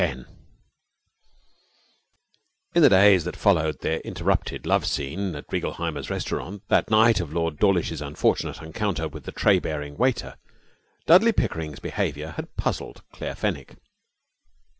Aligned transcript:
10 0.01 0.25
In 2.73 2.81
the 2.81 2.89
days 2.89 3.23
that 3.23 3.35
followed 3.35 3.81
their 3.81 3.99
interrupted 3.99 4.65
love 4.65 4.83
scene 4.87 5.35
at 5.35 5.45
Reigelheimer's 5.53 6.09
Restaurant 6.09 6.63
that 6.69 6.89
night 6.89 7.19
of 7.19 7.31
Lord 7.33 7.59
Dawlish's 7.59 8.01
unfortunate 8.01 8.63
encounter 8.63 9.07
with 9.07 9.25
the 9.25 9.31
tray 9.31 9.59
bearing 9.59 9.95
waiter, 9.97 10.37
Dudley 11.05 11.31
Pickering's 11.33 11.77
behaviour 11.77 12.31
had 12.31 12.55
perplexed 12.57 13.03
Claire 13.13 13.35
Fenwick. 13.35 13.75